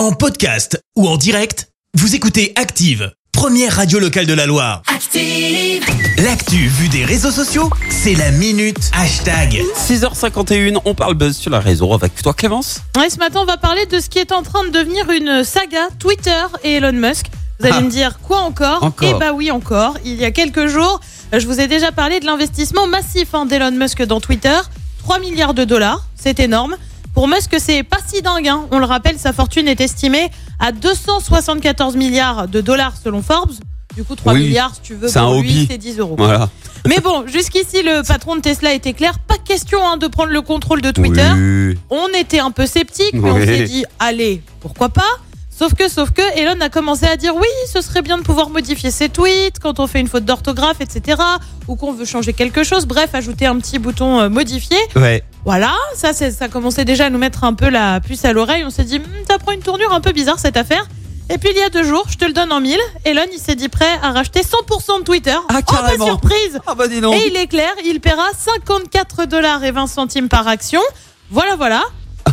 [0.00, 4.80] En podcast ou en direct, vous écoutez Active, première radio locale de la Loire.
[4.86, 5.84] Active.
[6.16, 9.62] L'actu vue des réseaux sociaux, c'est la minute hashtag.
[9.76, 12.80] 6h51, on parle buzz sur la réseau avec toi Clémence.
[12.96, 15.44] Ouais, ce matin, on va parler de ce qui est en train de devenir une
[15.44, 17.26] saga Twitter et Elon Musk.
[17.58, 17.82] Vous allez Ah.
[17.82, 18.82] me dire quoi encore?
[18.82, 19.06] Encore.
[19.14, 19.98] Eh bah oui, encore.
[20.06, 20.98] Il y a quelques jours,
[21.30, 24.56] je vous ai déjà parlé de l'investissement massif hein, d'Elon Musk dans Twitter.
[25.02, 26.76] 3 milliards de dollars, c'est énorme.
[27.20, 28.48] Pour Musk, c'est pas si dingue.
[28.48, 28.62] hein.
[28.70, 33.52] On le rappelle, sa fortune est estimée à 274 milliards de dollars selon Forbes.
[33.94, 36.14] Du coup, 3 Oui, milliards, si tu veux, pour lui, c'est 10 euros.
[36.16, 36.48] Voilà.
[36.88, 39.18] Mais bon, jusqu'ici, le patron de Tesla était clair.
[39.18, 41.28] Pas question hein, de prendre le contrôle de Twitter.
[41.36, 41.78] Oui.
[41.90, 45.18] On était un peu sceptique, mais on s'est dit, allez, pourquoi pas?
[45.50, 48.48] Sauf que, sauf que, Elon a commencé à dire oui, ce serait bien de pouvoir
[48.48, 51.20] modifier ses tweets quand on fait une faute d'orthographe, etc.
[51.68, 52.86] Ou qu'on veut changer quelque chose.
[52.86, 54.78] Bref, ajouter un petit bouton euh, modifié.
[54.96, 55.22] Ouais.
[55.44, 58.64] Voilà, ça, ça commençait déjà à nous mettre un peu la puce à l'oreille.
[58.64, 60.86] On s'est dit, Hmm, ça prend une tournure un peu bizarre cette affaire.
[61.32, 63.38] Et puis il y a deux jours, je te le donne en mille, Elon il
[63.38, 65.30] s'est dit prêt à racheter 100% de Twitter.
[65.30, 66.06] Ah, oh, bah, carrément.
[66.06, 67.14] surprise Ah bah dis donc.
[67.14, 70.80] et il est clair, il paiera 54 dollars et 20 centimes par action.
[71.30, 71.82] Voilà, voilà.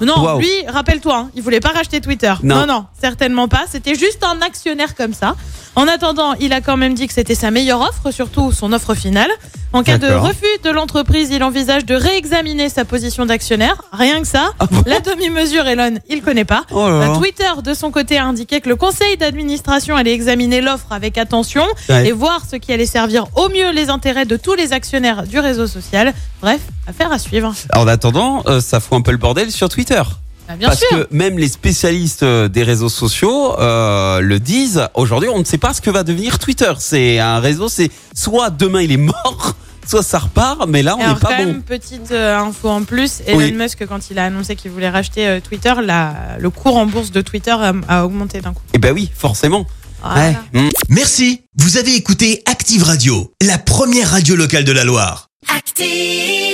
[0.00, 0.38] Non, Waouh.
[0.38, 2.32] lui, rappelle-toi, hein, il voulait pas racheter Twitter.
[2.44, 2.60] Non.
[2.60, 3.64] non, non, certainement pas.
[3.68, 5.34] C'était juste un actionnaire comme ça.
[5.76, 8.94] En attendant, il a quand même dit que c'était sa meilleure offre, surtout son offre
[8.94, 9.30] finale.
[9.72, 13.82] En cas de refus de l'entreprise, il envisage de réexaminer sa position d'actionnaire.
[13.92, 14.52] Rien que ça.
[14.60, 16.62] Ah bon La demi-mesure, Elon, il connaît pas.
[16.70, 17.16] Oh là là.
[17.18, 21.64] Twitter, de son côté, a indiqué que le conseil d'administration allait examiner l'offre avec attention
[21.88, 22.06] Ouais.
[22.06, 25.40] et voir ce qui allait servir au mieux les intérêts de tous les actionnaires du
[25.40, 26.14] réseau social.
[26.40, 27.52] Bref, affaire à suivre.
[27.74, 30.02] En attendant, euh, ça fout un peu le bordel sur Twitter.
[30.48, 30.88] Bah, bien Parce sûr.
[31.08, 34.88] que même les spécialistes euh, des réseaux sociaux euh, le disent.
[34.94, 36.72] Aujourd'hui, on ne sait pas ce que va devenir Twitter.
[36.78, 39.54] C'est un réseau, c'est soit demain il est mort,
[39.88, 41.46] soit ça repart, mais là on n'est alors, pas quand bon.
[41.46, 43.52] même, petite euh, info en plus, Elon Oui.
[43.52, 47.10] Musk, quand il a annoncé qu'il voulait racheter euh, Twitter, la- le cours en bourse
[47.10, 48.62] de Twitter a, a augmenté d'un coup.
[48.74, 49.66] Eh ben oui, forcément.
[50.02, 50.34] Voilà.
[50.52, 50.60] Ouais.
[50.60, 50.68] Mm.
[50.90, 55.30] Merci, vous avez écouté Active Radio, la première radio locale de la Loire.
[55.56, 56.53] Active.